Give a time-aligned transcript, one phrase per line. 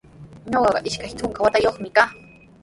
[0.51, 2.09] Ñuqaqa ishka trunka watayuqmi kaa.